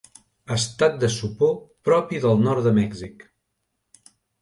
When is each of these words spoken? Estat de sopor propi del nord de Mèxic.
Estat 0.55 0.97
de 1.03 1.09
sopor 1.17 1.53
propi 1.91 2.25
del 2.27 2.43
nord 2.49 2.69
de 2.71 2.75
Mèxic. 2.83 3.27